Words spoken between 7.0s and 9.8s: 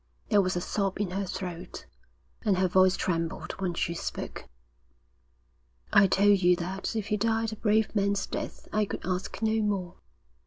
he died a brave man's death I could ask no